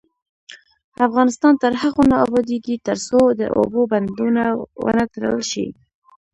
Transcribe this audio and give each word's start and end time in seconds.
افغانستان 1.07 1.53
تر 1.63 1.71
هغو 1.81 2.03
نه 2.11 2.15
ابادیږي، 2.25 2.75
ترڅو 2.87 3.19
د 3.39 3.41
اوبو 3.57 3.81
بندونه 3.91 4.43
ونه 4.83 5.05
تړل 5.13 5.39
شي. 5.51 5.67